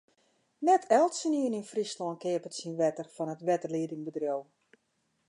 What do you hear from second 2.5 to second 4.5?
syn wetter fan it wetterliedingbedriuw.